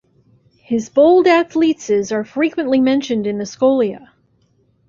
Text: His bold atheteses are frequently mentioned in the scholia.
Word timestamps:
His 0.63 0.89
bold 0.89 1.27
atheteses 1.27 2.11
are 2.11 2.23
frequently 2.25 2.79
mentioned 2.81 3.27
in 3.27 3.37
the 3.37 3.43
scholia. 3.43 4.09